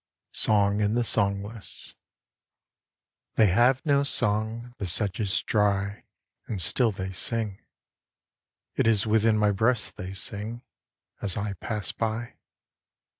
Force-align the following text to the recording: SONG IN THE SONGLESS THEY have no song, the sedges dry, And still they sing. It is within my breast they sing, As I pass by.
SONG 0.33 0.79
IN 0.81 0.95
THE 0.95 1.03
SONGLESS 1.03 1.93
THEY 3.35 3.45
have 3.45 3.85
no 3.85 4.01
song, 4.03 4.73
the 4.79 4.87
sedges 4.87 5.43
dry, 5.43 6.05
And 6.47 6.59
still 6.59 6.89
they 6.89 7.11
sing. 7.11 7.59
It 8.75 8.87
is 8.87 9.05
within 9.05 9.37
my 9.37 9.51
breast 9.51 9.97
they 9.97 10.13
sing, 10.13 10.63
As 11.21 11.37
I 11.37 11.53
pass 11.53 11.91
by. 11.91 12.33